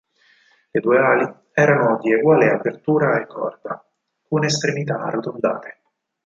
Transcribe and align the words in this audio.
Le 0.71 0.79
due 0.79 0.97
ali 0.97 1.31
erano 1.53 1.99
di 2.01 2.11
eguale 2.11 2.49
apertura 2.49 3.21
e 3.21 3.27
corda, 3.27 3.85
con 4.27 4.43
estremità 4.43 4.99
arrotondate. 4.99 5.77